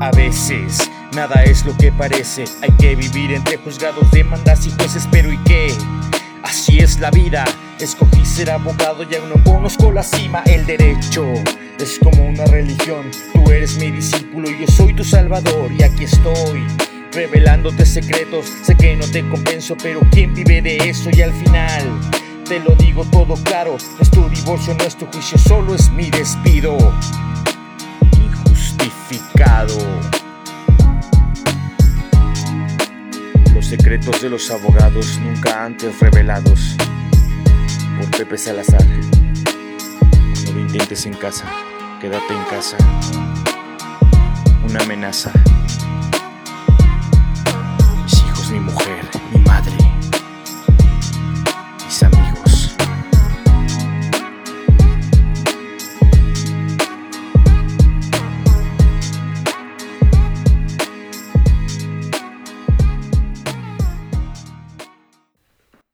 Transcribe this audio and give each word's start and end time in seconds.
A 0.00 0.10
veces 0.12 0.90
nada 1.14 1.42
es 1.44 1.66
lo 1.66 1.76
que 1.76 1.92
parece. 1.92 2.44
Hay 2.62 2.70
que 2.78 2.96
vivir 2.96 3.32
entre 3.32 3.58
juzgados, 3.58 4.10
demandas 4.10 4.66
y 4.66 4.70
jueces, 4.70 5.06
pero 5.12 5.30
¿y 5.30 5.36
qué? 5.44 5.74
Así 6.42 6.78
es 6.78 6.98
la 7.00 7.10
vida. 7.10 7.44
Escogí 7.78 8.24
ser 8.24 8.50
abogado 8.50 9.02
y 9.02 9.14
aún 9.14 9.28
no 9.28 9.44
conozco 9.44 9.92
la 9.92 10.02
cima. 10.02 10.42
El 10.46 10.64
derecho 10.64 11.26
es 11.78 11.98
como 12.02 12.26
una 12.26 12.46
religión. 12.46 13.10
Tú 13.34 13.50
eres 13.50 13.76
mi 13.76 13.90
discípulo 13.90 14.48
y 14.48 14.60
yo 14.60 14.72
soy 14.72 14.94
tu 14.94 15.04
salvador. 15.04 15.70
Y 15.70 15.82
aquí 15.82 16.04
estoy 16.04 16.66
revelándote 17.12 17.84
secretos. 17.84 18.46
Sé 18.62 18.76
que 18.76 18.96
no 18.96 19.06
te 19.06 19.20
compenso, 19.28 19.76
pero 19.82 20.00
¿quién 20.12 20.32
vive 20.32 20.62
de 20.62 20.76
eso? 20.78 21.10
Y 21.12 21.20
al 21.20 21.34
final 21.34 22.00
te 22.48 22.58
lo 22.60 22.74
digo 22.74 23.04
todo 23.04 23.34
claro. 23.44 23.76
Nuestro 23.98 24.30
divorcio, 24.30 24.72
nuestro 24.76 25.08
juicio 25.12 25.36
solo 25.36 25.74
es 25.74 25.90
mi 25.90 26.08
despido. 26.08 26.78
Secretos 34.00 34.22
de 34.22 34.30
los 34.30 34.50
abogados 34.50 35.18
nunca 35.18 35.64
antes 35.64 35.98
revelados 36.00 36.76
por 37.98 38.10
Pepe 38.10 38.38
Salazar. 38.38 38.84
No 40.46 40.52
lo 40.52 40.60
intentes 40.60 41.04
en 41.06 41.14
casa, 41.14 41.44
quédate 42.00 42.34
en 42.34 42.44
casa. 42.44 42.76
Una 44.66 44.80
amenaza. 44.80 45.32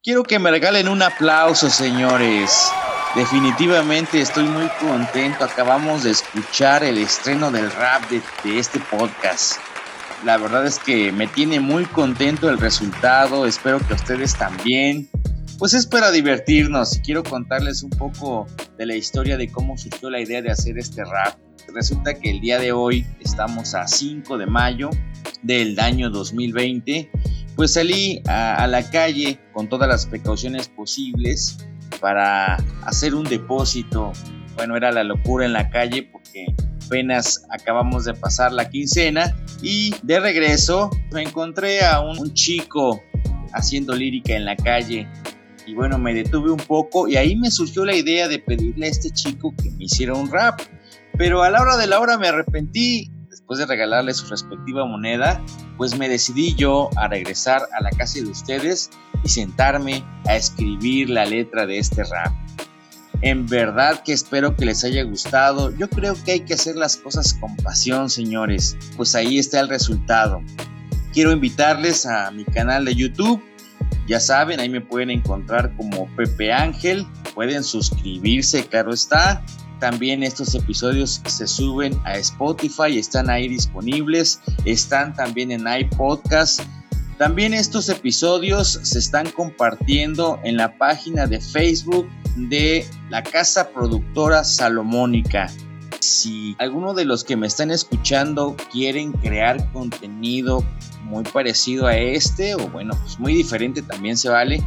Quiero 0.07 0.23
que 0.23 0.39
me 0.39 0.53
regalen 0.53 0.87
un 0.87 1.03
aplauso, 1.03 1.69
señores. 1.69 2.71
Definitivamente 3.17 4.21
estoy 4.21 4.45
muy 4.45 4.69
contento. 4.79 5.45
Acabamos 5.45 6.05
de 6.05 6.13
escuchar 6.13 6.85
el 6.85 6.99
estreno 6.99 7.51
del 7.51 7.69
rap 7.73 8.09
de, 8.09 8.23
de, 8.45 8.61
este 8.61 8.79
podcast. 8.79 9.55
La 10.25 10.37
verdad 10.37 10.65
es 10.65 10.79
que 10.79 11.11
me 11.11 11.27
tiene 11.27 11.59
muy 11.59 11.87
contento 11.87 12.49
el 12.49 12.59
resultado. 12.59 13.47
Espero 13.47 13.81
que 13.81 13.95
ustedes 13.95 14.37
también. 14.37 15.09
Pues 15.59 15.75
es 15.75 15.89
para 15.89 16.13
divertirnos 16.13 16.99
y 16.99 17.01
quiero 17.01 17.25
contarles 17.25 17.83
un 17.83 17.91
poco 17.91 18.47
de 18.79 18.87
la 18.87 18.95
historia 18.95 19.37
de 19.37 19.51
cómo 19.51 19.77
surgió 19.77 20.09
la 20.09 20.21
idea 20.21 20.41
de 20.41 20.53
hacer 20.53 20.79
este 20.79 21.05
rap. 21.05 21.37
Resulta 21.75 22.15
que 22.15 22.31
el 22.31 22.41
día 22.41 22.61
de 22.61 22.71
hoy 22.71 23.05
estamos 23.19 23.75
a 23.75 23.89
5 23.89 24.39
de 24.39 24.47
mayo 24.47 24.89
del 25.43 25.81
año 25.81 26.11
2020 26.11 27.11
pues 27.57 27.73
salí 27.73 28.23
a, 28.29 28.67
la 28.67 28.89
calle 28.91 29.39
con 29.53 29.69
todas 29.69 29.89
las 29.89 30.07
precauciones 30.07 30.69
posibles 30.69 31.57
para 32.01 32.57
hacer 32.85 33.15
un 33.15 33.25
depósito. 33.25 34.13
Bueno, 34.55 34.77
era 34.77 34.93
la 34.93 35.05
locura 35.05 35.47
en 35.47 35.55
la 35.55 35.71
calle 35.71 36.03
porque 36.03 36.47
apenas 36.85 37.47
acabamos 37.51 38.05
de 38.05 38.15
pasar 38.15 38.53
la 38.53 38.69
quincena 38.69 39.35
y 39.63 39.95
de 40.03 40.21
regreso 40.21 40.91
me 41.13 41.23
encontré 41.23 41.85
a 41.85 42.01
un 42.01 42.35
chico 42.35 43.03
haciendo 43.53 43.95
lírica 43.95 44.35
en 44.37 44.45
la 44.45 44.57
calle 44.57 45.09
y 45.67 45.75
bueno, 45.75 45.99
me 45.99 46.15
detuve 46.15 46.51
un 46.51 46.59
poco 46.59 47.09
y 47.09 47.17
ahí 47.17 47.35
me 47.35 47.51
surgió 47.51 47.85
la 47.85 47.97
idea 47.97 48.29
de 48.29 48.39
pedirle 48.39 48.87
a 48.87 48.91
este 48.91 49.11
chico 49.11 49.53
que 49.61 49.71
me 49.71 49.85
hiciera 49.85 50.15
un 50.15 50.31
rap. 50.31 50.61
Pero 51.19 51.43
a 51.43 51.51
la 51.51 51.61
hora 51.61 51.77
de 51.77 51.87
la 51.87 51.99
hora 51.99 52.19
me 52.19 52.29
arrepentí 52.29 53.11
después 53.37 53.59
de 53.59 53.67
regalarle 53.67 54.15
su 54.15 54.27
respectiva 54.29 54.87
moneda, 54.87 55.43
pues 55.77 55.99
me 55.99 56.09
decidí 56.09 56.55
yo 56.55 56.89
a 56.97 57.07
regresar 57.07 57.69
a 57.79 57.83
la 57.83 57.91
casa 57.91 58.19
de 58.19 58.31
ustedes 58.31 58.89
y 59.23 59.29
sentarme 59.29 60.03
a 60.25 60.37
escribir 60.37 61.11
la 61.11 61.27
letra 61.27 61.67
de 61.67 61.79
este 61.79 62.03
rap. 62.05 62.33
En 63.21 63.47
verdad 63.47 64.03
que 64.03 64.15
espero 64.15 64.57
que 64.57 64.65
les 64.65 64.85
haya 64.85 65.03
gustado. 65.03 65.71
Yo 65.77 65.91
creo 65.91 66.15
que 66.25 66.33
hay 66.33 66.41
que 66.41 66.55
hacer 66.55 66.77
las 66.77 66.97
cosas 66.97 67.35
con 67.35 67.55
pasión, 67.57 68.09
señores. 68.09 68.79
Pues 68.97 69.15
ahí 69.15 69.39
está 69.39 69.61
el 69.61 69.69
resultado. 69.69 70.41
Quiero 71.13 71.31
invitarles 71.31 72.07
a 72.07 72.31
mi 72.31 72.47
canal 72.47 72.87
de 72.87 72.95
YouTube. 72.95 73.43
Ya 74.09 74.19
saben, 74.19 74.61
ahí 74.61 74.71
me 74.71 74.81
pueden 74.81 75.11
encontrar 75.11 75.77
como 75.77 76.09
Pepe 76.17 76.55
Ángel. 76.55 77.07
Pueden 77.35 77.65
suscribirse, 77.65 78.65
claro 78.65 78.95
está. 78.95 79.45
También 79.81 80.23
estos 80.23 80.55
episodios 80.55 81.21
se 81.27 81.47
suben 81.47 82.01
a 82.05 82.17
Spotify, 82.17 82.99
están 82.99 83.29
ahí 83.29 83.49
disponibles, 83.49 84.41
están 84.65 85.15
también 85.15 85.53
en 85.53 85.67
iPodcast. 85.67 86.63
También 87.19 87.55
estos 87.55 87.89
episodios 87.89 88.79
se 88.83 88.99
están 88.99 89.31
compartiendo 89.31 90.39
en 90.45 90.57
la 90.57 90.77
página 90.77 91.27
de 91.27 91.41
Facebook 91.41 92.09
de 92.37 92.87
la 93.11 93.23
casa 93.23 93.71
productora 93.71 94.45
Salomónica. 94.45 95.51
Si 96.01 96.57
alguno 96.59 96.95
de 96.95 97.05
los 97.05 97.25
que 97.25 97.37
me 97.37 97.47
están 97.47 97.71
escuchando 97.71 98.57
quieren 98.71 99.13
crear 99.13 99.73
contenido 99.73 100.65
muy 101.05 101.25
parecido 101.25 101.87
a 101.87 101.97
este 101.97 102.55
o 102.55 102.69
bueno, 102.69 102.95
pues 103.01 103.19
muy 103.19 103.35
diferente 103.35 103.81
también 103.81 104.17
se 104.17 104.29
vale, 104.29 104.63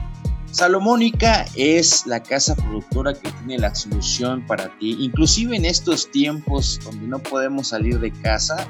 Salomónica 0.51 1.45
es 1.55 2.07
la 2.07 2.23
casa 2.23 2.55
productora 2.55 3.13
que 3.13 3.31
tiene 3.31 3.59
la 3.59 3.75
solución 3.75 4.45
para 4.47 4.75
ti. 4.79 4.97
Inclusive 4.99 5.55
en 5.55 5.65
estos 5.65 6.09
tiempos 6.09 6.79
donde 6.83 7.07
no 7.07 7.19
podemos 7.19 7.67
salir 7.67 7.99
de 7.99 8.11
casa, 8.11 8.67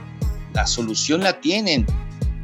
la 0.53 0.67
solución 0.67 1.22
la 1.22 1.40
tienen. 1.40 1.85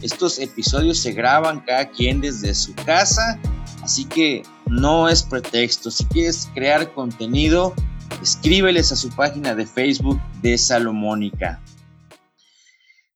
Estos 0.02 0.40
episodios 0.40 1.00
se 1.00 1.12
graban 1.12 1.62
cada 1.62 1.90
quien 1.90 2.22
desde 2.22 2.56
su 2.56 2.74
casa, 2.76 3.40
así 3.84 4.06
que 4.06 4.44
no 4.68 5.10
es 5.10 5.24
pretexto. 5.24 5.92
Si 5.92 6.06
quieres 6.06 6.50
crear 6.54 6.94
contenido, 6.94 7.74
escríbeles 8.22 8.94
a 8.94 8.96
su 8.96 9.10
página 9.10 9.54
de 9.54 9.66
Facebook 9.66 10.20
de 10.42 10.58
Salomónica. 10.58 11.62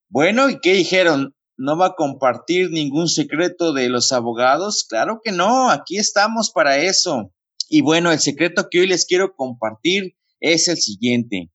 Bueno, 0.09 0.49
¿y 0.49 0.59
qué 0.59 0.73
dijeron? 0.73 1.33
No 1.59 1.77
va 1.77 1.87
a 1.87 1.95
compartir 1.95 2.71
ningún 2.71 3.09
secreto 3.09 3.73
de 3.73 3.89
los 3.89 4.13
abogados? 4.13 4.85
Claro 4.87 5.19
que 5.21 5.33
no, 5.33 5.69
aquí 5.69 5.97
estamos 5.97 6.51
para 6.51 6.77
eso. 6.77 7.33
Y 7.67 7.81
bueno, 7.81 8.13
el 8.13 8.19
secreto 8.19 8.69
que 8.71 8.79
hoy 8.79 8.87
les 8.87 9.05
quiero 9.05 9.35
compartir 9.35 10.15
es 10.39 10.69
el 10.69 10.77
siguiente. 10.77 11.51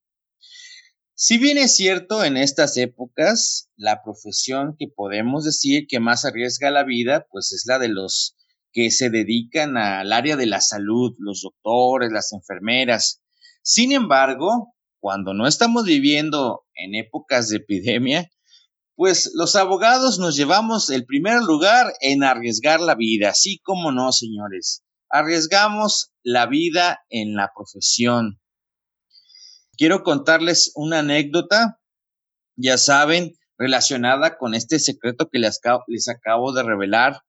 Si 1.15 1.39
bien 1.39 1.57
es 1.57 1.75
cierto, 1.75 2.23
en 2.23 2.37
estas 2.37 2.77
épocas, 2.77 3.71
la 3.77 4.03
profesión 4.03 4.77
que 4.79 4.89
podemos 4.89 5.45
decir 5.45 5.87
que 5.89 6.01
más 6.01 6.27
arriesga 6.27 6.71
la 6.71 6.85
vida, 6.85 7.27
pues 7.31 7.53
es 7.53 7.65
la 7.67 7.79
de 7.79 7.89
los 7.89 8.37
que 8.73 8.91
se 8.91 9.09
dedican 9.09 9.79
al 9.79 10.13
área 10.13 10.37
de 10.37 10.47
la 10.47 10.61
salud, 10.61 11.15
los 11.19 11.41
doctores, 11.41 12.13
las 12.13 12.33
enfermeras. 12.35 13.23
Sin 13.63 13.93
embargo, 13.93 14.75
cuando 15.01 15.33
no 15.33 15.47
estamos 15.47 15.85
viviendo 15.87 16.67
en 16.75 16.95
épocas 16.95 17.49
de 17.49 17.57
epidemia, 17.57 18.31
pues 18.97 19.33
los 19.35 19.57
abogados 19.57 20.19
nos 20.19 20.37
llevamos 20.37 20.91
el 20.91 21.05
primer 21.05 21.43
lugar 21.43 21.93
en 22.01 22.23
arriesgar 22.23 22.81
la 22.81 22.95
vida, 22.95 23.31
así 23.31 23.59
como 23.63 23.93
no, 23.93 24.13
señores. 24.13 24.85
Arriesgamos 25.09 26.13
la 26.23 26.47
vida 26.47 27.05
en 27.09 27.35
la 27.35 27.51
profesión. 27.55 28.41
Quiero 29.77 30.03
contarles 30.03 30.73
una 30.77 31.01
anécdota, 31.01 31.81
ya 32.57 32.79
saben, 32.79 33.37
relacionada 33.59 34.39
con 34.39 34.55
este 34.55 34.79
secreto 34.79 35.29
que 35.31 35.39
les 35.39 35.59
acabo, 36.09 36.53
de 36.53 36.63
revelar, 36.63 37.23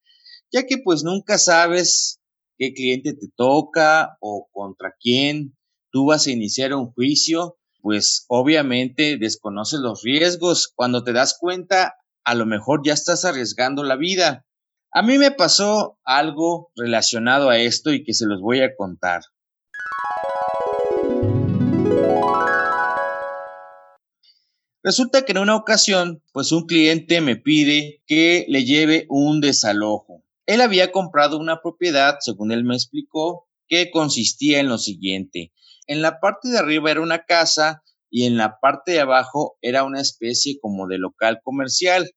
ya 0.51 0.65
que 0.65 0.77
pues 0.83 1.03
nunca 1.03 1.37
sabes 1.37 2.19
qué 2.57 2.73
cliente 2.73 3.13
te 3.13 3.27
toca 3.35 4.17
o 4.19 4.47
contra 4.51 4.95
quién 4.99 5.57
tú 5.91 6.07
vas 6.07 6.27
a 6.27 6.31
iniciar 6.31 6.73
un 6.73 6.91
juicio 6.91 7.57
pues 7.85 8.25
obviamente 8.29 9.17
desconoces 9.19 9.79
los 9.79 10.01
riesgos. 10.01 10.73
Cuando 10.73 11.03
te 11.03 11.13
das 11.13 11.37
cuenta, 11.39 11.93
a 12.23 12.33
lo 12.33 12.47
mejor 12.47 12.81
ya 12.83 12.93
estás 12.93 13.25
arriesgando 13.25 13.83
la 13.83 13.95
vida. 13.95 14.43
A 14.91 15.03
mí 15.03 15.19
me 15.19 15.29
pasó 15.29 15.99
algo 16.03 16.71
relacionado 16.75 17.51
a 17.51 17.59
esto 17.59 17.93
y 17.93 18.03
que 18.03 18.15
se 18.15 18.25
los 18.25 18.41
voy 18.41 18.61
a 18.61 18.75
contar. 18.75 19.21
Resulta 24.81 25.23
que 25.23 25.33
en 25.33 25.37
una 25.37 25.55
ocasión, 25.55 26.23
pues 26.33 26.51
un 26.51 26.65
cliente 26.65 27.21
me 27.21 27.35
pide 27.35 28.01
que 28.07 28.47
le 28.49 28.65
lleve 28.65 29.05
un 29.09 29.41
desalojo. 29.41 30.23
Él 30.47 30.61
había 30.61 30.91
comprado 30.91 31.37
una 31.37 31.61
propiedad, 31.61 32.15
según 32.19 32.51
él 32.51 32.63
me 32.63 32.73
explicó, 32.73 33.47
que 33.67 33.91
consistía 33.91 34.59
en 34.59 34.69
lo 34.69 34.79
siguiente. 34.79 35.51
En 35.87 36.01
la 36.01 36.19
parte 36.19 36.49
de 36.49 36.57
arriba 36.57 36.91
era 36.91 37.01
una 37.01 37.25
casa 37.25 37.83
y 38.09 38.25
en 38.25 38.37
la 38.37 38.59
parte 38.59 38.93
de 38.93 39.01
abajo 39.01 39.57
era 39.61 39.83
una 39.83 40.01
especie 40.01 40.57
como 40.61 40.87
de 40.87 40.97
local 40.97 41.39
comercial. 41.43 42.11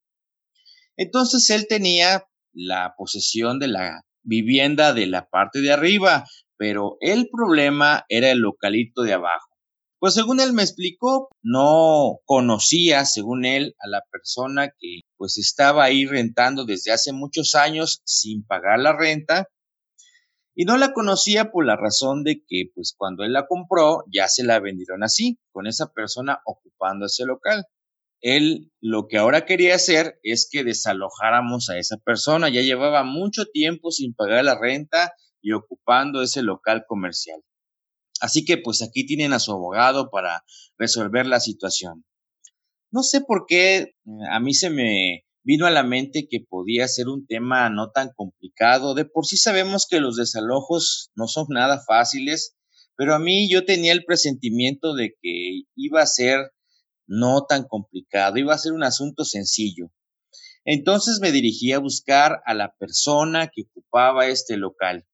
Entonces 0.97 1.49
él 1.51 1.67
tenía 1.69 2.25
la 2.53 2.95
posesión 2.97 3.59
de 3.59 3.69
la 3.69 4.03
vivienda 4.23 4.93
de 4.93 5.07
la 5.07 5.29
parte 5.29 5.61
de 5.61 5.73
arriba, 5.73 6.25
pero 6.57 6.97
el 7.01 7.29
problema 7.31 8.05
era 8.09 8.31
el 8.31 8.39
localito 8.39 9.03
de 9.03 9.15
abajo. 9.15 9.49
Pues 10.01 10.15
según 10.15 10.39
él 10.41 10.53
me 10.53 10.63
explicó, 10.63 11.29
no 11.43 12.21
conocía, 12.25 13.05
según 13.05 13.45
él, 13.45 13.75
a 13.81 13.89
la 13.89 14.03
persona 14.11 14.69
que 14.69 15.01
pues 15.17 15.39
estaba 15.39 15.85
ahí 15.85 16.07
rentando 16.07 16.65
desde 16.65 16.93
hace 16.93 17.13
muchos 17.13 17.57
años 17.57 18.01
sin 18.05 18.45
pagar 18.47 18.79
la 18.79 18.97
renta 18.97 19.49
y 20.61 20.65
no 20.65 20.77
la 20.77 20.93
conocía 20.93 21.53
por 21.53 21.65
la 21.65 21.77
razón 21.77 22.25
de 22.25 22.43
que 22.45 22.65
pues 22.75 22.93
cuando 22.99 23.23
él 23.23 23.33
la 23.33 23.47
compró 23.47 24.03
ya 24.13 24.27
se 24.27 24.43
la 24.43 24.59
vendieron 24.59 25.05
así, 25.05 25.39
con 25.53 25.69
esa 25.69 25.93
persona 25.93 26.41
ocupando 26.45 27.07
ese 27.07 27.25
local. 27.27 27.65
Él 28.21 28.73
lo 28.81 29.07
que 29.07 29.19
ahora 29.19 29.47
quería 29.47 29.77
hacer 29.77 30.19
es 30.25 30.49
que 30.51 30.65
desalojáramos 30.65 31.71
a 31.71 31.79
esa 31.79 31.97
persona, 31.99 32.49
ya 32.49 32.63
llevaba 32.63 33.05
mucho 33.05 33.45
tiempo 33.47 33.93
sin 33.93 34.15
pagar 34.15 34.45
la 34.45 34.59
renta 34.59 35.13
y 35.41 35.53
ocupando 35.53 36.23
ese 36.23 36.43
local 36.43 36.87
comercial. 36.89 37.41
Así 38.21 38.45
que 38.45 38.59
pues 38.59 38.83
aquí 38.83 39.07
tienen 39.07 39.35
a 39.35 39.39
su 39.39 39.53
abogado 39.53 40.11
para 40.11 40.43
resolver 40.77 41.29
la 41.29 41.39
situación. 41.39 42.05
No 42.91 43.05
sé 43.05 43.21
por 43.21 43.45
qué 43.47 43.77
eh, 43.77 43.95
a 44.29 44.41
mí 44.41 44.55
se 44.55 44.71
me 44.71 45.25
vino 45.49 45.65
a 45.65 45.71
la 45.71 45.83
mente 45.83 46.29
que 46.29 46.41
podía 46.47 46.87
ser 46.89 47.09
un 47.09 47.27
tema 47.27 47.71
no 47.71 47.91
tan 47.91 48.11
complicado. 48.15 48.93
De 48.93 49.07
por 49.07 49.25
sí 49.25 49.39
sabemos 49.39 49.87
que 49.89 49.99
los 49.99 50.17
desalojos 50.17 51.11
no 51.15 51.27
son 51.27 51.47
nada 51.49 51.83
fáciles, 51.87 52.55
pero 52.97 53.15
a 53.15 53.19
mí 53.19 53.51
yo 53.51 53.65
tenía 53.65 53.93
el 53.93 54.05
presentimiento 54.05 54.95
de 54.95 55.15
que 55.23 55.63
iba 55.75 56.03
a 56.03 56.07
ser 56.07 56.53
no 57.07 57.47
tan 57.49 57.65
complicado, 57.65 58.37
iba 58.37 58.53
a 58.53 58.59
ser 58.59 58.75
un 58.75 58.85
asunto 58.85 59.25
sencillo. 59.25 59.91
Entonces 60.67 61.19
me 61.19 61.33
dirigí 61.33 61.73
a 61.73 61.79
buscar 61.79 62.43
a 62.45 62.53
la 62.53 62.75
persona 62.79 63.49
que 63.49 63.63
ocupaba 63.71 64.27
este 64.27 64.59
local. 64.59 65.07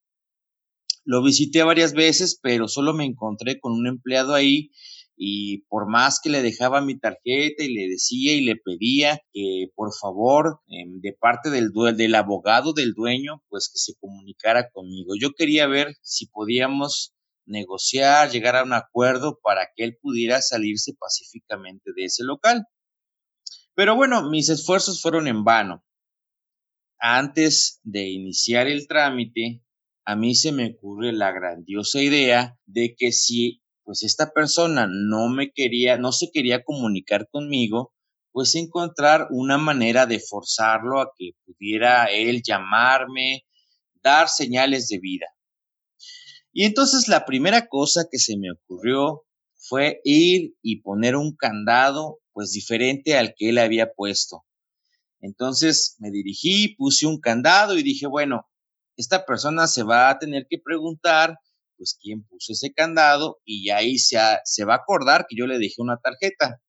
Lo 1.04 1.22
visité 1.22 1.62
varias 1.62 1.92
veces, 1.92 2.40
pero 2.42 2.66
solo 2.66 2.92
me 2.92 3.04
encontré 3.04 3.60
con 3.60 3.72
un 3.72 3.86
empleado 3.86 4.34
ahí 4.34 4.72
y 5.16 5.62
por 5.68 5.88
más 5.88 6.20
que 6.22 6.30
le 6.30 6.42
dejaba 6.42 6.80
mi 6.80 6.98
tarjeta 6.98 7.62
y 7.62 7.72
le 7.72 7.88
decía 7.88 8.34
y 8.34 8.40
le 8.40 8.56
pedía 8.56 9.20
que 9.32 9.68
por 9.74 9.92
favor 9.94 10.60
em, 10.68 11.00
de 11.00 11.12
parte 11.12 11.50
del, 11.50 11.70
del 11.96 12.14
abogado 12.14 12.72
del 12.72 12.94
dueño 12.94 13.42
pues 13.48 13.70
que 13.72 13.78
se 13.78 13.94
comunicara 14.00 14.70
conmigo. 14.70 15.14
Yo 15.18 15.32
quería 15.32 15.66
ver 15.66 15.94
si 16.02 16.26
podíamos 16.26 17.14
negociar, 17.46 18.30
llegar 18.30 18.56
a 18.56 18.64
un 18.64 18.72
acuerdo 18.72 19.38
para 19.42 19.68
que 19.74 19.84
él 19.84 19.98
pudiera 20.00 20.40
salirse 20.40 20.94
pacíficamente 20.98 21.92
de 21.94 22.04
ese 22.06 22.24
local. 22.24 22.66
Pero 23.74 23.96
bueno, 23.96 24.28
mis 24.30 24.48
esfuerzos 24.48 25.02
fueron 25.02 25.26
en 25.28 25.44
vano. 25.44 25.84
Antes 26.98 27.80
de 27.82 28.08
iniciar 28.08 28.66
el 28.66 28.86
trámite, 28.86 29.62
a 30.06 30.16
mí 30.16 30.34
se 30.34 30.52
me 30.52 30.74
ocurre 30.74 31.12
la 31.12 31.32
grandiosa 31.32 32.00
idea 32.00 32.58
de 32.66 32.94
que 32.96 33.12
si 33.12 33.62
pues 33.84 34.02
esta 34.02 34.32
persona 34.32 34.88
no 34.90 35.28
me 35.28 35.52
quería, 35.52 35.98
no 35.98 36.12
se 36.12 36.30
quería 36.32 36.64
comunicar 36.64 37.28
conmigo, 37.28 37.92
pues 38.32 38.54
encontrar 38.56 39.28
una 39.30 39.58
manera 39.58 40.06
de 40.06 40.18
forzarlo 40.18 41.00
a 41.00 41.12
que 41.16 41.32
pudiera 41.44 42.06
él 42.06 42.42
llamarme, 42.42 43.44
dar 44.02 44.28
señales 44.28 44.88
de 44.88 44.98
vida. 44.98 45.26
Y 46.52 46.64
entonces 46.64 47.08
la 47.08 47.24
primera 47.24 47.68
cosa 47.68 48.06
que 48.10 48.18
se 48.18 48.36
me 48.36 48.50
ocurrió 48.50 49.24
fue 49.56 50.00
ir 50.04 50.54
y 50.62 50.82
poner 50.82 51.16
un 51.16 51.36
candado 51.36 52.18
pues 52.32 52.52
diferente 52.52 53.16
al 53.16 53.34
que 53.36 53.50
él 53.50 53.58
había 53.58 53.92
puesto. 53.92 54.44
Entonces 55.20 55.96
me 55.98 56.10
dirigí, 56.10 56.74
puse 56.76 57.06
un 57.06 57.20
candado 57.20 57.78
y 57.78 57.82
dije, 57.82 58.06
bueno, 58.06 58.46
esta 58.96 59.24
persona 59.24 59.66
se 59.66 59.82
va 59.82 60.10
a 60.10 60.18
tener 60.18 60.46
que 60.48 60.58
preguntar, 60.58 61.38
pues, 61.76 61.98
quién 62.00 62.24
puso 62.24 62.52
ese 62.52 62.72
candado 62.72 63.40
y 63.44 63.70
ahí 63.70 63.98
se, 63.98 64.16
va 64.16 64.74
a 64.74 64.76
acordar 64.76 65.26
que 65.28 65.36
yo 65.36 65.46
le 65.46 65.58
dejé 65.58 65.76
una 65.78 65.98
tarjeta. 65.98 66.60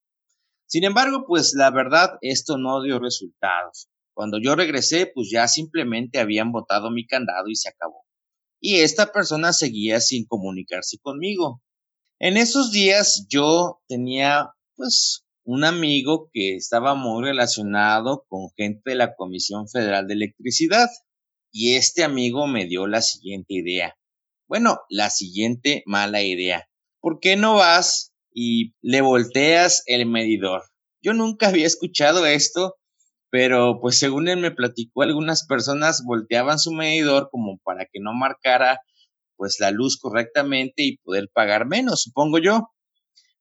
Sin 0.67 0.83
embargo, 0.83 1.25
pues 1.27 1.53
la 1.55 1.71
verdad, 1.71 2.17
esto 2.21 2.57
no 2.57 2.81
dio 2.81 2.99
resultados. 2.99 3.87
Cuando 4.13 4.39
yo 4.41 4.55
regresé, 4.55 5.11
pues 5.13 5.29
ya 5.31 5.47
simplemente 5.47 6.19
habían 6.19 6.51
botado 6.51 6.89
mi 6.89 7.05
candado 7.05 7.47
y 7.47 7.55
se 7.55 7.69
acabó. 7.69 8.03
Y 8.59 8.77
esta 8.77 9.11
persona 9.11 9.53
seguía 9.53 9.99
sin 9.99 10.25
comunicarse 10.25 10.97
conmigo. 11.01 11.61
En 12.19 12.37
esos 12.37 12.71
días 12.71 13.27
yo 13.29 13.81
tenía 13.87 14.49
pues 14.75 15.25
un 15.43 15.63
amigo 15.63 16.29
que 16.33 16.55
estaba 16.55 16.95
muy 16.95 17.23
relacionado 17.23 18.25
con 18.27 18.49
gente 18.55 18.91
de 18.91 18.95
la 18.95 19.15
Comisión 19.15 19.67
Federal 19.67 20.07
de 20.07 20.15
Electricidad 20.15 20.89
y 21.51 21.75
este 21.75 22.03
amigo 22.03 22.47
me 22.47 22.65
dio 22.65 22.87
la 22.87 23.01
siguiente 23.01 23.53
idea. 23.53 23.95
Bueno, 24.47 24.81
la 24.89 25.09
siguiente 25.09 25.81
mala 25.87 26.21
idea. 26.21 26.69
¿Por 27.01 27.19
qué 27.19 27.35
no 27.35 27.55
vas 27.55 28.13
y 28.31 28.75
le 28.81 29.01
volteas 29.01 29.81
el 29.87 30.05
medidor? 30.05 30.63
Yo 31.01 31.13
nunca 31.13 31.47
había 31.47 31.65
escuchado 31.65 32.27
esto, 32.27 32.75
pero 33.31 33.79
pues 33.81 33.97
según 33.97 34.27
él 34.27 34.37
me 34.37 34.51
platicó, 34.51 35.01
algunas 35.01 35.47
personas 35.47 36.03
volteaban 36.05 36.59
su 36.59 36.71
medidor 36.71 37.29
como 37.31 37.57
para 37.63 37.85
que 37.85 37.99
no 37.99 38.13
marcara 38.13 38.81
pues 39.35 39.59
la 39.59 39.71
luz 39.71 39.97
correctamente 39.99 40.83
y 40.83 40.97
poder 40.97 41.29
pagar 41.33 41.65
menos, 41.65 42.03
supongo 42.03 42.37
yo. 42.37 42.69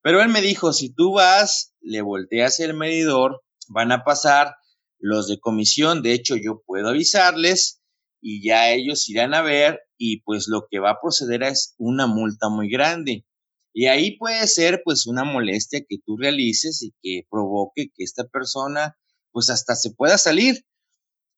Pero 0.03 0.23
él 0.23 0.29
me 0.29 0.41
dijo, 0.41 0.73
si 0.73 0.93
tú 0.93 1.13
vas, 1.13 1.75
le 1.81 2.01
volteas 2.01 2.61
el 2.61 2.75
medidor, 2.75 3.43
van 3.69 3.93
a 3.93 4.05
pasar 4.05 4.57
los 4.99 5.29
de 5.29 5.39
comisión, 5.39 6.03
de 6.03 6.15
hecho 6.15 6.37
yo 6.37 6.63
puedo 6.67 6.89
avisarles 6.89 7.83
y 8.27 8.43
ya 8.43 8.73
ellos 8.73 9.07
irán 9.11 9.35
a 9.35 9.43
ver 9.43 9.81
y 9.99 10.23
pues 10.23 10.49
lo 10.49 10.67
que 10.71 10.79
va 10.79 10.93
a 10.93 11.01
proceder 11.03 11.43
es 11.43 11.75
una 11.77 12.07
multa 12.07 12.49
muy 12.49 12.71
grande. 12.71 13.27
Y 13.75 13.85
ahí 13.87 14.17
puede 14.17 14.47
ser 14.47 14.81
pues 14.83 15.07
una 15.07 15.25
molestia 15.25 15.85
que 15.87 15.99
tú 15.99 16.17
realices 16.17 16.81
y 16.83 16.95
que 17.03 17.27
provoque 17.31 17.91
que 17.95 18.03
esta 18.03 18.25
persona 18.25 18.97
pues 19.31 19.51
hasta 19.51 19.77
se 19.77 19.91
pueda 19.91 20.17
salir. 20.17 20.65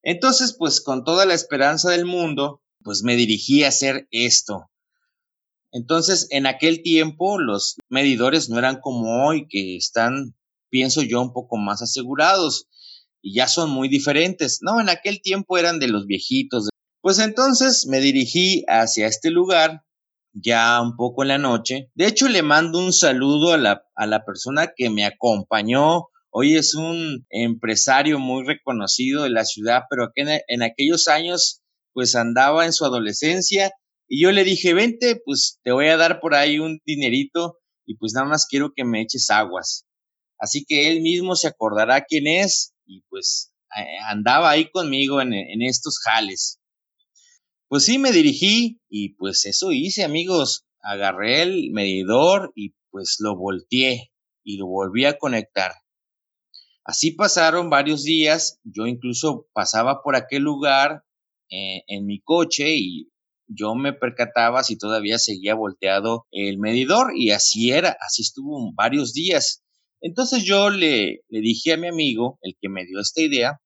Entonces 0.05 0.55
pues 0.56 0.81
con 0.81 1.03
toda 1.03 1.27
la 1.27 1.35
esperanza 1.35 1.91
del 1.91 2.05
mundo 2.05 2.62
pues 2.85 3.03
me 3.03 3.17
dirigí 3.17 3.65
a 3.65 3.69
hacer 3.69 4.06
esto. 4.12 4.71
Entonces 5.73 6.29
en 6.31 6.47
aquel 6.47 6.85
tiempo 6.85 7.41
los 7.41 7.79
medidores 7.88 8.49
no 8.49 8.61
eran 8.61 8.79
como 8.81 9.27
hoy 9.27 9.49
que 9.49 9.77
están 9.77 10.37
pienso 10.71 11.03
yo 11.03 11.21
un 11.21 11.33
poco 11.33 11.56
más 11.56 11.83
asegurados 11.83 12.69
y 13.21 13.35
ya 13.35 13.49
son 13.49 13.71
muy 13.71 13.88
diferentes. 13.88 14.61
No, 14.62 14.81
en 14.81 14.88
aquel 14.88 15.21
tiempo 15.21 15.59
eran 15.59 15.81
de 15.81 15.88
los 15.88 16.06
viejitos, 16.06 16.69
pues 17.06 17.20
entonces 17.20 17.87
me 17.87 18.00
dirigí 18.00 18.64
hacia 18.67 19.06
este 19.06 19.31
lugar 19.31 19.85
ya 20.32 20.82
un 20.82 20.97
poco 20.97 21.23
en 21.23 21.29
la 21.29 21.38
noche. 21.38 21.88
De 21.94 22.08
hecho, 22.08 22.29
le 22.29 22.43
mando 22.43 22.81
un 22.81 22.93
saludo 22.93 23.53
a 23.53 23.58
la, 23.58 23.85
a 23.94 24.06
la 24.06 24.25
persona 24.25 24.73
que 24.75 24.91
me 24.91 25.05
acompañó. 25.05 26.08
Hoy 26.31 26.56
es 26.56 26.75
un 26.75 27.25
empresario 27.31 28.19
muy 28.19 28.45
reconocido 28.45 29.23
de 29.23 29.31
la 29.31 29.45
ciudad, 29.45 29.83
pero 29.88 30.11
en, 30.16 30.62
aquellos 30.64 31.07
años 31.07 31.62
pues 31.92 32.16
andaba 32.16 32.66
en 32.66 32.73
su 32.73 32.85
adolescencia 32.85 33.71
y 34.09 34.21
yo 34.25 34.33
le 34.33 34.42
dije, 34.42 34.75
vente, 34.75 35.23
pues 35.25 35.61
te 35.62 35.71
voy 35.71 35.87
a 35.87 35.97
dar 35.97 36.19
por 36.19 36.35
ahí 36.35 36.59
un 36.59 36.81
dinerito 36.85 37.61
y 37.87 37.99
pues 37.99 38.14
nada 38.14 38.26
más 38.26 38.49
quiero 38.49 38.73
que 38.75 38.83
me 38.83 39.00
eches 39.00 39.31
aguas. 39.31 39.87
Así 40.40 40.64
que 40.66 40.90
él 40.90 41.02
mismo 41.02 41.37
se 41.37 41.47
acordará 41.47 42.04
quién 42.04 42.26
es 42.26 42.75
y 42.85 43.02
pues 43.11 43.52
andaba 44.09 44.50
ahí 44.50 44.69
conmigo 44.73 45.21
en 45.21 45.62
estos 45.62 46.00
jales. 46.00 46.59
Pues 47.68 47.85
sí, 47.85 47.99
me 47.99 48.12
dirigí 48.12 48.80
y 48.88 49.14
pues 49.14 49.44
eso 49.44 49.73
hice, 49.73 50.04
amigos. 50.04 50.64
Agarré 50.80 51.42
el 51.42 51.73
medidor 51.73 52.52
y 52.54 52.75
pues 52.90 53.16
lo 53.18 53.37
volteé 53.37 54.12
y 54.44 54.56
lo 54.58 54.66
volví 54.68 55.04
a 55.04 55.18
conectar. 55.18 55.73
Así 56.85 57.11
pasaron 57.11 57.68
varios 57.68 58.04
días, 58.04 58.61
yo 58.62 58.87
incluso 58.87 59.49
pasaba 59.52 60.00
por 60.04 60.14
aquel 60.14 60.42
lugar 60.42 61.02
eh, 61.50 61.82
en 61.88 62.06
mi 62.06 62.20
coche 62.20 62.76
y 62.76 63.11
yo 63.49 63.75
me 63.75 63.92
percataba 63.92 64.62
si 64.62 64.78
todavía 64.78 65.18
seguía 65.18 65.56
volteado 65.56 66.26
el 66.30 66.58
medidor 66.58 67.16
y 67.16 67.32
así 67.32 67.73
era, 67.73 67.96
así 68.00 68.23
estuvo 68.23 68.73
varios 68.75 69.12
días. 69.12 69.64
Entonces 70.00 70.44
yo 70.44 70.70
le, 70.70 71.23
le 71.28 71.40
dije 71.40 71.73
a 71.73 71.76
mi 71.76 71.88
amigo, 71.88 72.38
el 72.42 72.54
que 72.61 72.68
me 72.68 72.87
dio 72.87 73.00
esta 73.00 73.23
idea, 73.23 73.61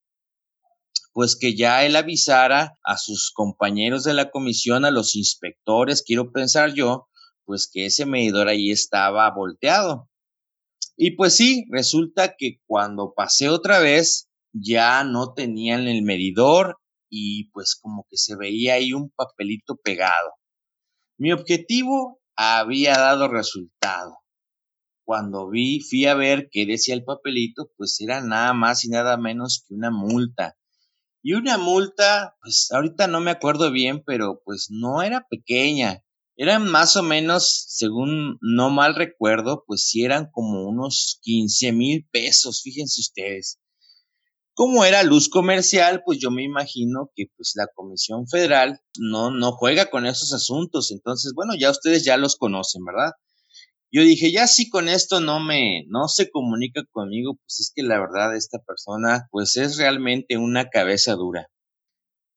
pues 1.13 1.37
que 1.37 1.57
ya 1.57 1.85
él 1.85 1.97
avisara 1.97 2.79
a 2.85 2.97
sus 2.97 3.33
compañeros 3.35 4.05
de 4.05 4.15
la 4.15 4.31
comisión, 4.31 4.85
a 4.85 4.91
los 4.91 5.17
inspectores, 5.17 6.03
quiero 6.03 6.31
pensar 6.31 6.75
yo, 6.75 7.09
pues 7.45 7.69
que 7.73 7.87
ese 7.87 8.07
medidor 8.07 8.49
ahí 8.49 8.71
estaba 8.71 9.31
volteado. 9.35 10.09
Y 10.97 11.17
pues 11.17 11.35
sí, 11.35 11.65
resulta 11.71 12.35
que 12.37 12.59
cuando 12.67 13.13
pasé 13.15 13.49
otra 13.49 13.81
vez, 13.81 14.29
ya 14.53 15.05
no 15.05 15.33
tenían 15.33 15.89
el 15.89 16.03
medidor 16.03 16.77
y 17.09 17.51
pues 17.51 17.79
como 17.81 18.07
que 18.09 18.17
se 18.17 18.37
veía 18.37 18.75
ahí 18.75 18.93
un 18.93 19.11
papelito 19.11 19.77
pegado. 19.83 20.33
Mi 21.19 21.33
objetivo 21.33 22.21
había 22.37 22.97
dado 22.97 23.29
resultado. 23.29 24.19
Cuando 25.05 25.49
vi, 25.51 25.81
fui 25.81 26.07
a 26.07 26.15
ver 26.15 26.49
qué 26.53 26.67
decía 26.67 26.95
el 26.95 27.05
papelito, 27.05 27.71
pues 27.77 28.01
era 28.01 28.21
nada 28.21 28.53
más 28.55 28.85
y 28.85 28.91
nada 28.91 29.17
menos 29.17 29.65
que 29.67 29.75
una 29.75 29.91
multa 29.91 30.57
y 31.23 31.35
una 31.35 31.59
multa, 31.59 32.37
pues 32.43 32.69
ahorita 32.73 33.07
no 33.07 33.21
me 33.21 33.31
acuerdo 33.31 33.71
bien, 33.71 34.03
pero 34.05 34.41
pues 34.45 34.69
no 34.71 35.03
era 35.03 35.27
pequeña. 35.29 36.03
Eran 36.37 36.71
más 36.71 36.97
o 36.97 37.03
menos, 37.03 37.67
según 37.69 38.39
no 38.41 38.71
mal 38.71 38.95
recuerdo, 38.95 39.65
pues 39.67 39.87
sí 39.87 40.05
eran 40.05 40.31
como 40.33 40.67
unos 40.67 41.19
15 41.23 41.73
mil 41.73 42.09
pesos, 42.11 42.63
fíjense 42.63 43.03
ustedes. 43.03 43.59
Como 44.55 44.85
era 44.85 45.03
luz 45.03 45.29
comercial, 45.29 46.03
pues 46.05 46.19
yo 46.19 46.31
me 46.31 46.43
imagino 46.43 47.11
que 47.15 47.27
pues 47.37 47.53
la 47.57 47.67
Comisión 47.75 48.27
Federal 48.27 48.81
no, 48.99 49.31
no 49.31 49.53
juega 49.53 49.91
con 49.91 50.07
esos 50.07 50.33
asuntos. 50.33 50.91
Entonces, 50.91 51.33
bueno, 51.35 51.55
ya 51.59 51.71
ustedes 51.71 52.05
ya 52.05 52.17
los 52.17 52.37
conocen, 52.37 52.85
¿verdad? 52.85 53.13
Yo 53.93 54.03
dije, 54.03 54.31
ya 54.31 54.47
si 54.47 54.71
con 54.71 54.89
esto 54.89 55.21
no 55.21 55.41
me, 55.41 55.85
no 55.89 56.07
se 56.07 56.31
comunica 56.31 56.83
conmigo, 56.93 57.35
pues 57.35 57.61
es 57.61 57.73
que 57.75 57.83
la 57.83 57.99
verdad 57.99 58.37
esta 58.37 58.59
persona, 58.59 59.27
pues 59.31 59.57
es 59.57 59.79
realmente 59.79 60.39
una 60.39 60.69
cabeza 60.69 61.15
dura. 61.15 61.49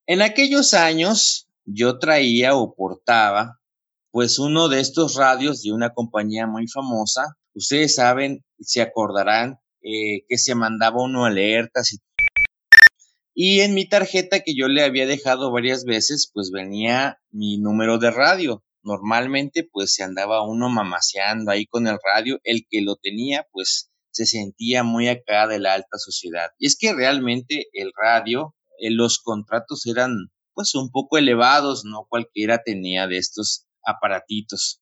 En 0.08 0.22
aquellos 0.22 0.74
años 0.74 1.48
yo 1.66 2.00
traía 2.00 2.56
o 2.56 2.74
portaba 2.76 3.60
pues 4.14 4.38
uno 4.38 4.70
de 4.70 4.80
estos 4.80 5.16
radios 5.16 5.64
de 5.64 5.72
una 5.72 5.92
compañía 5.92 6.46
muy 6.46 6.68
famosa, 6.68 7.36
ustedes 7.56 7.96
saben, 7.96 8.46
se 8.60 8.82
acordarán 8.82 9.58
eh, 9.82 10.24
que 10.30 10.38
se 10.38 10.54
mandaba 10.54 11.04
uno 11.04 11.26
alertas 11.26 11.94
y, 11.94 11.98
y 13.34 13.62
en 13.62 13.74
mi 13.74 13.90
tarjeta 13.90 14.42
que 14.42 14.56
yo 14.56 14.68
le 14.68 14.84
había 14.84 15.08
dejado 15.08 15.52
varias 15.52 15.84
veces, 15.84 16.30
pues 16.32 16.52
venía 16.52 17.18
mi 17.32 17.58
número 17.58 17.98
de 17.98 18.12
radio. 18.12 18.64
Normalmente 18.84 19.68
pues 19.72 19.94
se 19.94 20.04
andaba 20.04 20.46
uno 20.48 20.70
mamaseando 20.70 21.52
ahí 21.52 21.66
con 21.66 21.88
el 21.88 21.98
radio, 22.04 22.40
el 22.44 22.66
que 22.70 22.82
lo 22.82 22.96
tenía 22.96 23.48
pues 23.52 23.90
se 24.12 24.26
sentía 24.26 24.84
muy 24.84 25.08
acá 25.08 25.48
de 25.48 25.60
la 25.60 25.74
alta 25.74 25.98
sociedad. 25.98 26.52
Y 26.60 26.68
es 26.68 26.78
que 26.78 26.94
realmente 26.94 27.68
el 27.74 27.92
radio, 28.00 28.56
eh, 28.80 28.92
los 28.92 29.20
contratos 29.20 29.86
eran 29.88 30.12
pues 30.54 30.76
un 30.76 30.92
poco 30.92 31.18
elevados, 31.18 31.84
no 31.84 32.06
cualquiera 32.08 32.62
tenía 32.64 33.08
de 33.08 33.18
estos 33.18 33.66
aparatitos. 33.84 34.82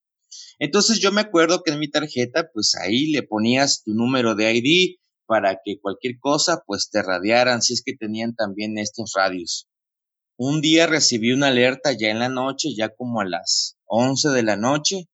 Entonces 0.59 0.99
yo 0.99 1.11
me 1.11 1.21
acuerdo 1.21 1.63
que 1.63 1.71
en 1.71 1.79
mi 1.79 1.89
tarjeta, 1.89 2.49
pues 2.53 2.75
ahí 2.75 3.11
le 3.11 3.23
ponías 3.23 3.83
tu 3.83 3.93
número 3.93 4.35
de 4.35 4.53
ID 4.53 4.97
para 5.25 5.59
que 5.63 5.79
cualquier 5.79 6.19
cosa, 6.19 6.61
pues 6.65 6.89
te 6.89 7.01
radiaran, 7.01 7.61
si 7.61 7.73
es 7.73 7.83
que 7.83 7.95
tenían 7.95 8.35
también 8.35 8.77
estos 8.77 9.13
radios. 9.15 9.69
Un 10.43 10.59
día 10.59 10.87
recibí 10.87 11.33
una 11.33 11.49
alerta 11.49 11.91
ya 11.91 12.09
en 12.09 12.17
la 12.17 12.27
noche, 12.27 12.69
ya 12.75 12.89
como 12.89 13.21
a 13.21 13.25
las 13.25 13.77
11 13.85 14.29
de 14.29 14.41
la 14.41 14.55
noche, 14.55 15.07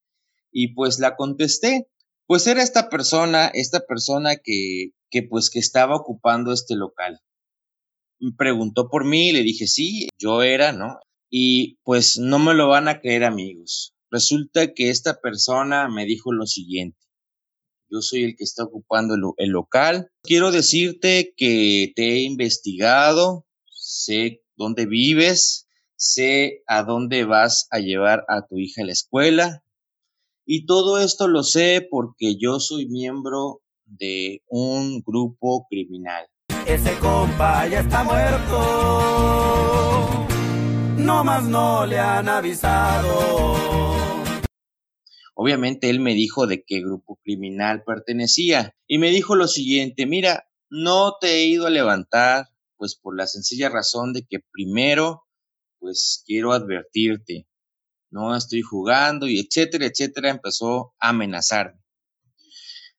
y 0.53 0.73
pues 0.73 0.99
la 0.99 1.17
contesté. 1.17 1.89
Pues 2.27 2.47
era 2.47 2.63
esta 2.63 2.87
persona, 2.87 3.47
esta 3.47 3.81
persona 3.85 4.37
que, 4.37 4.91
que 5.11 5.23
pues 5.23 5.49
que 5.49 5.59
estaba 5.59 5.97
ocupando 5.97 6.53
este 6.53 6.77
local. 6.77 7.19
Preguntó 8.37 8.87
por 8.87 9.03
mí, 9.03 9.33
le 9.33 9.41
dije 9.41 9.67
sí, 9.67 10.07
yo 10.17 10.43
era, 10.43 10.71
¿no? 10.71 10.97
Y 11.29 11.75
pues 11.83 12.17
no 12.17 12.39
me 12.39 12.53
lo 12.53 12.69
van 12.69 12.87
a 12.87 13.01
creer 13.01 13.25
amigos. 13.25 13.93
Resulta 14.09 14.73
que 14.73 14.89
esta 14.89 15.19
persona 15.19 15.89
me 15.89 16.05
dijo 16.05 16.31
lo 16.31 16.45
siguiente. 16.45 16.99
Yo 17.89 17.99
soy 17.99 18.23
el 18.23 18.37
que 18.37 18.45
está 18.45 18.63
ocupando 18.63 19.15
el, 19.35 19.49
local. 19.49 20.09
Quiero 20.23 20.51
decirte 20.51 21.33
que 21.35 21.91
te 21.97 22.13
he 22.13 22.21
investigado, 22.21 23.45
sé 23.73 24.41
dónde 24.57 24.85
vives, 24.85 25.67
sé 25.95 26.63
a 26.67 26.83
dónde 26.83 27.23
vas 27.23 27.67
a 27.71 27.79
llevar 27.79 28.25
a 28.27 28.45
tu 28.45 28.57
hija 28.57 28.81
a 28.81 28.85
la 28.85 28.91
escuela. 28.91 29.63
Y 30.45 30.65
todo 30.65 30.99
esto 30.99 31.27
lo 31.27 31.43
sé 31.43 31.87
porque 31.89 32.35
yo 32.39 32.59
soy 32.59 32.87
miembro 32.87 33.61
de 33.85 34.43
un 34.47 35.01
grupo 35.01 35.67
criminal. 35.69 36.27
Ese 36.65 36.97
compa 36.99 37.67
ya 37.67 37.79
está 37.81 38.03
muerto 38.03 39.27
no 41.07 41.23
más 41.23 41.45
no 41.45 41.85
le 41.85 41.97
han 41.97 42.27
avisado. 42.27 43.55
Obviamente 45.35 45.89
él 45.89 46.01
me 46.01 46.13
dijo 46.13 46.47
de 46.47 46.65
qué 46.65 46.81
grupo 46.81 47.17
criminal 47.23 47.83
pertenecía 47.85 48.75
y 48.87 48.97
me 48.97 49.09
dijo 49.09 49.35
lo 49.35 49.47
siguiente, 49.47 50.05
mira, 50.05 50.49
no 50.69 51.13
te 51.21 51.35
he 51.35 51.45
ido 51.45 51.65
a 51.65 51.69
levantar, 51.69 52.47
pues 52.77 52.95
por 52.95 53.17
la 53.17 53.27
sencilla 53.27 53.69
razón 53.69 54.13
de 54.13 54.25
que 54.27 54.39
primero, 54.51 55.23
pues 55.79 56.23
quiero 56.25 56.53
advertirte, 56.53 57.47
no 58.09 58.35
estoy 58.35 58.61
jugando 58.61 59.27
y 59.27 59.39
etcétera, 59.39 59.85
etcétera, 59.85 60.29
empezó 60.29 60.93
a 60.99 61.09
amenazarme. 61.09 61.81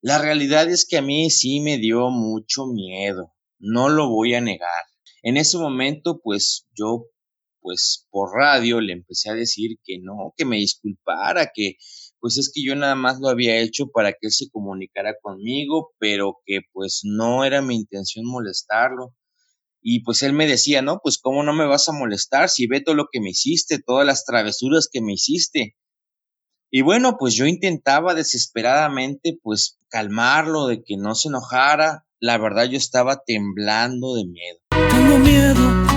La 0.01 0.19
realidad 0.19 0.69
es 0.71 0.87
que 0.89 0.99
a 0.99 1.03
mí 1.03 1.31
sí 1.31 1.61
me 1.61 1.79
dio 1.79 2.11
mucho 2.11 2.67
miedo, 2.67 3.35
no 3.59 3.89
lo 3.89 4.09
voy 4.09 4.35
a 4.35 4.41
negar. 4.41 4.85
En 5.23 5.37
ese 5.37 5.59
momento, 5.59 6.21
pues 6.23 6.67
yo 6.77 7.07
pues 7.61 8.07
por 8.11 8.31
radio 8.35 8.81
le 8.81 8.93
empecé 8.93 9.31
a 9.31 9.35
decir 9.35 9.79
que 9.85 9.99
no, 10.01 10.33
que 10.37 10.45
me 10.45 10.57
disculpara, 10.57 11.51
que 11.53 11.75
pues 12.21 12.39
es 12.39 12.51
que 12.53 12.63
yo 12.65 12.75
nada 12.75 12.95
más 12.95 13.19
lo 13.21 13.29
había 13.29 13.61
hecho 13.61 13.89
para 13.93 14.13
que 14.13 14.19
él 14.23 14.33
se 14.33 14.49
comunicara 14.51 15.15
conmigo, 15.21 15.91
pero 15.99 16.39
que 16.47 16.61
pues 16.73 17.01
no 17.05 17.45
era 17.45 17.63
mi 17.63 17.77
intención 17.77 18.25
molestarlo. 18.27 19.15
Y 19.91 20.01
pues 20.01 20.23
él 20.23 20.35
me 20.35 20.47
decía, 20.47 20.83
no, 20.83 21.01
pues 21.03 21.17
cómo 21.19 21.43
no 21.43 21.55
me 21.55 21.65
vas 21.65 21.89
a 21.89 21.93
molestar 21.93 22.51
si 22.51 22.67
ve 22.67 22.83
todo 22.83 22.95
lo 22.95 23.07
que 23.11 23.23
me 23.23 23.31
hiciste, 23.31 23.79
todas 23.79 24.05
las 24.05 24.27
travesuras 24.27 24.87
que 24.93 25.01
me 25.01 25.15
hiciste. 25.15 25.77
Y 26.71 26.83
bueno, 26.83 27.17
pues 27.19 27.35
yo 27.35 27.47
intentaba 27.47 28.13
desesperadamente 28.13 29.39
pues 29.43 29.79
calmarlo, 29.89 30.67
de 30.67 30.83
que 30.85 30.99
no 30.99 31.15
se 31.15 31.29
enojara. 31.29 32.05
La 32.21 32.37
verdad 32.37 32.67
yo 32.67 32.77
estaba 32.77 33.23
temblando 33.25 34.15
de 34.15 34.27
miedo. 34.27 34.59
Tengo 34.91 35.19
miedo 35.21 35.89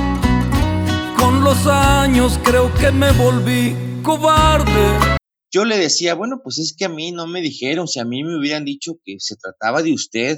con 1.20 1.44
los 1.44 1.68
años 1.68 2.40
creo 2.46 2.74
que 2.74 2.94
me 2.94 3.12
volví 3.12 3.76
cobarde. 4.04 5.18
Yo 5.54 5.66
le 5.66 5.78
decía, 5.78 6.16
bueno, 6.16 6.40
pues 6.42 6.60
es 6.60 6.74
que 6.78 6.86
a 6.86 6.90
mí 6.90 7.12
no 7.12 7.28
me 7.28 7.42
dijeron, 7.42 7.90
si 7.90 8.00
a 8.00 8.06
mí 8.06 8.24
me 8.24 8.40
hubieran 8.40 8.64
dicho 8.64 8.94
que 9.04 9.18
se 9.20 9.36
trataba 9.36 9.84
de 9.84 9.92
usted, 9.92 10.38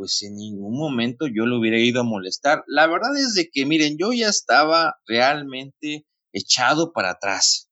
pues 0.00 0.22
en 0.22 0.36
ningún 0.36 0.78
momento 0.78 1.26
yo 1.26 1.44
le 1.44 1.58
hubiera 1.58 1.78
ido 1.78 2.00
a 2.00 2.04
molestar. 2.04 2.64
La 2.66 2.86
verdad 2.86 3.14
es 3.18 3.34
de 3.34 3.50
que, 3.52 3.66
miren, 3.66 3.98
yo 3.98 4.14
ya 4.14 4.28
estaba 4.28 4.94
realmente 5.06 6.06
echado 6.32 6.94
para 6.94 7.10
atrás. 7.10 7.70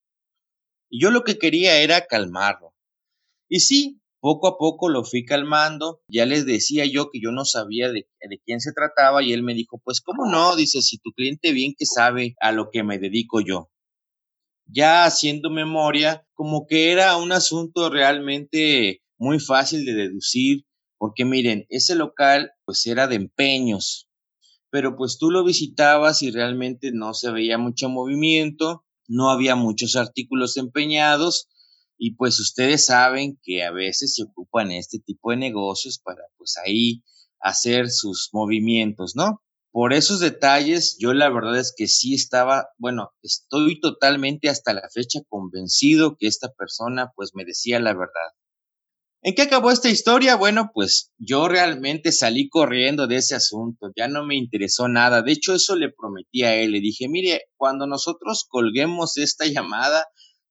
Y 0.90 1.02
yo 1.02 1.10
lo 1.10 1.24
que 1.24 1.38
quería 1.38 1.78
era 1.78 2.04
calmarlo. 2.04 2.74
Y 3.48 3.60
sí, 3.60 4.02
poco 4.20 4.46
a 4.46 4.58
poco 4.58 4.90
lo 4.90 5.04
fui 5.04 5.24
calmando, 5.24 6.02
ya 6.06 6.26
les 6.26 6.44
decía 6.44 6.84
yo 6.84 7.10
que 7.10 7.18
yo 7.18 7.32
no 7.32 7.46
sabía 7.46 7.90
de, 7.90 8.06
quién 8.44 8.60
se 8.60 8.74
trataba 8.74 9.22
y 9.22 9.32
él 9.32 9.42
me 9.42 9.54
dijo, 9.54 9.80
pues 9.82 10.02
cómo 10.02 10.30
no, 10.30 10.54
dice, 10.54 10.82
si 10.82 10.98
tu 10.98 11.12
cliente 11.12 11.52
bien 11.52 11.72
que 11.78 11.86
sabe 11.86 12.36
a 12.42 12.52
lo 12.52 12.68
que 12.70 12.82
me 12.82 12.98
dedico 12.98 13.40
yo. 13.40 13.70
Ya 14.66 15.06
haciendo 15.06 15.48
memoria, 15.48 16.26
como 16.34 16.66
que 16.66 16.92
era 16.92 17.16
un 17.16 17.32
asunto 17.32 17.88
realmente 17.88 19.00
muy 19.16 19.40
fácil 19.40 19.86
de 19.86 19.94
deducir, 19.94 20.67
porque 20.98 21.24
miren, 21.24 21.66
ese 21.70 21.94
local 21.94 22.52
pues 22.64 22.86
era 22.86 23.06
de 23.06 23.16
empeños, 23.16 24.08
pero 24.70 24.96
pues 24.96 25.18
tú 25.18 25.30
lo 25.30 25.44
visitabas 25.44 26.22
y 26.22 26.30
realmente 26.30 26.90
no 26.92 27.14
se 27.14 27.30
veía 27.30 27.56
mucho 27.56 27.88
movimiento, 27.88 28.84
no 29.06 29.30
había 29.30 29.56
muchos 29.56 29.96
artículos 29.96 30.56
empeñados, 30.56 31.48
y 31.96 32.14
pues 32.14 32.38
ustedes 32.38 32.86
saben 32.86 33.38
que 33.42 33.64
a 33.64 33.72
veces 33.72 34.14
se 34.14 34.22
ocupan 34.22 34.70
este 34.70 35.00
tipo 35.00 35.30
de 35.30 35.36
negocios 35.36 35.98
para 35.98 36.22
pues 36.36 36.56
ahí 36.64 37.02
hacer 37.40 37.90
sus 37.90 38.30
movimientos, 38.32 39.16
¿no? 39.16 39.42
Por 39.70 39.92
esos 39.92 40.20
detalles, 40.20 40.96
yo 40.98 41.12
la 41.12 41.28
verdad 41.28 41.58
es 41.58 41.74
que 41.76 41.88
sí 41.88 42.14
estaba, 42.14 42.68
bueno, 42.78 43.12
estoy 43.22 43.80
totalmente 43.80 44.48
hasta 44.48 44.72
la 44.72 44.88
fecha 44.92 45.20
convencido 45.28 46.16
que 46.18 46.26
esta 46.26 46.48
persona 46.52 47.12
pues 47.14 47.32
me 47.34 47.44
decía 47.44 47.78
la 47.80 47.92
verdad. 47.94 48.32
¿En 49.20 49.34
qué 49.34 49.42
acabó 49.42 49.72
esta 49.72 49.88
historia? 49.88 50.36
Bueno, 50.36 50.70
pues 50.72 51.12
yo 51.18 51.48
realmente 51.48 52.12
salí 52.12 52.48
corriendo 52.48 53.08
de 53.08 53.16
ese 53.16 53.34
asunto, 53.34 53.90
ya 53.96 54.06
no 54.06 54.24
me 54.24 54.36
interesó 54.36 54.86
nada. 54.86 55.22
De 55.22 55.32
hecho, 55.32 55.54
eso 55.54 55.74
le 55.74 55.90
prometí 55.90 56.44
a 56.44 56.54
él, 56.54 56.70
le 56.70 56.80
dije, 56.80 57.08
mire, 57.08 57.42
cuando 57.56 57.88
nosotros 57.88 58.46
colguemos 58.48 59.16
esta 59.16 59.44
llamada, 59.46 60.06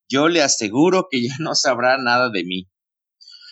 yo 0.10 0.28
le 0.28 0.42
aseguro 0.42 1.08
que 1.10 1.24
ya 1.24 1.36
no 1.40 1.56
sabrá 1.56 1.98
nada 1.98 2.30
de 2.30 2.44
mí. 2.44 2.68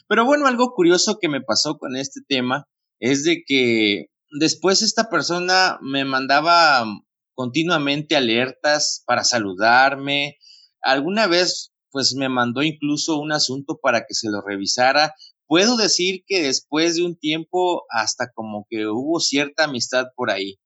Pero 0.07 0.25
bueno, 0.25 0.47
algo 0.47 0.73
curioso 0.73 1.17
que 1.19 1.29
me 1.29 1.41
pasó 1.41 1.77
con 1.77 1.95
este 1.95 2.19
tema 2.27 2.67
es 2.99 3.23
de 3.23 3.43
que 3.45 4.07
después 4.39 4.81
esta 4.81 5.09
persona 5.09 5.79
me 5.81 6.03
mandaba 6.03 6.85
continuamente 7.33 8.15
alertas 8.15 9.03
para 9.05 9.23
saludarme. 9.23 10.37
Alguna 10.81 11.27
vez 11.27 11.71
pues 11.95 12.13
me 12.13 12.27
mandó 12.27 12.61
incluso 12.61 13.17
un 13.17 13.31
asunto 13.31 13.79
para 13.81 14.01
que 14.01 14.13
se 14.15 14.29
lo 14.29 14.41
revisara. 14.41 15.15
Puedo 15.47 15.77
decir 15.77 16.25
que 16.27 16.43
después 16.43 16.97
de 16.97 17.05
un 17.05 17.15
tiempo 17.15 17.85
hasta 17.89 18.33
como 18.33 18.67
que 18.69 18.85
hubo 18.85 19.21
cierta 19.21 19.63
amistad 19.63 20.07
por 20.17 20.29
ahí 20.29 20.59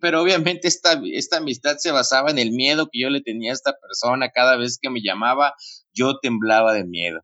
pero 0.00 0.22
obviamente 0.22 0.68
esta, 0.68 0.98
esta 1.12 1.38
amistad 1.38 1.76
se 1.76 1.90
basaba 1.90 2.30
en 2.30 2.38
el 2.38 2.52
miedo 2.52 2.88
que 2.90 3.02
yo 3.02 3.10
le 3.10 3.20
tenía 3.20 3.50
a 3.50 3.54
esta 3.54 3.76
persona. 3.78 4.30
Cada 4.30 4.56
vez 4.56 4.78
que 4.80 4.88
me 4.88 5.02
llamaba, 5.02 5.54
yo 5.92 6.18
temblaba 6.20 6.72
de 6.72 6.86
miedo. 6.86 7.20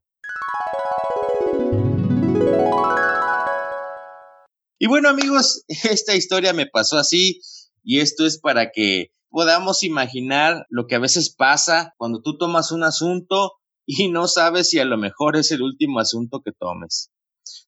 Y 4.78 4.88
bueno 4.88 5.08
amigos, 5.08 5.64
esta 5.68 6.14
historia 6.14 6.52
me 6.52 6.66
pasó 6.66 6.98
así 6.98 7.40
y 7.86 8.00
esto 8.00 8.26
es 8.26 8.40
para 8.40 8.72
que 8.72 9.12
podamos 9.30 9.84
imaginar 9.84 10.66
lo 10.68 10.86
que 10.86 10.96
a 10.96 10.98
veces 10.98 11.32
pasa 11.32 11.94
cuando 11.98 12.20
tú 12.20 12.36
tomas 12.36 12.72
un 12.72 12.82
asunto 12.82 13.52
y 13.86 14.08
no 14.08 14.26
sabes 14.26 14.68
si 14.70 14.80
a 14.80 14.84
lo 14.84 14.98
mejor 14.98 15.36
es 15.36 15.52
el 15.52 15.62
último 15.62 16.00
asunto 16.00 16.42
que 16.44 16.50
tomes. 16.50 17.12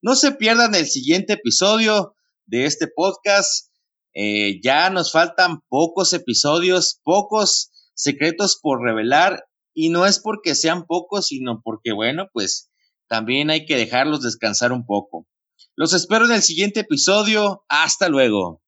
No 0.03 0.17
se 0.17 0.33
pierdan 0.33 0.75
el 0.75 0.87
siguiente 0.87 1.35
episodio 1.35 2.17
de 2.47 2.65
este 2.65 2.89
podcast. 2.89 3.71
Eh, 4.13 4.61
ya 4.61 4.91
nos 4.91 5.13
faltan 5.13 5.61
pocos 5.69 6.13
episodios, 6.13 7.01
pocos 7.05 7.71
secretos 7.95 8.59
por 8.61 8.83
revelar 8.83 9.45
y 9.73 9.91
no 9.91 10.05
es 10.05 10.19
porque 10.19 10.57
sean 10.57 10.85
pocos, 10.85 11.27
sino 11.27 11.61
porque, 11.63 11.93
bueno, 11.93 12.27
pues 12.33 12.73
también 13.09 13.51
hay 13.51 13.67
que 13.67 13.77
dejarlos 13.77 14.23
descansar 14.23 14.73
un 14.73 14.85
poco. 14.85 15.29
Los 15.77 15.93
espero 15.93 16.25
en 16.25 16.33
el 16.33 16.43
siguiente 16.43 16.81
episodio. 16.81 17.65
Hasta 17.69 18.09
luego. 18.09 18.61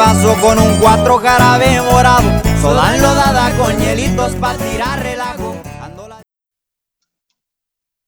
Vaso 0.00 0.34
con 0.40 0.58
un 0.58 0.76
cuatro 0.76 1.18
jarabe 1.18 1.82
morado, 1.82 2.22
soda 2.62 2.96
enlodada 2.96 3.50
con 3.58 3.78
hielitos 3.78 4.32
para 4.36 4.56
tirar. 4.56 4.99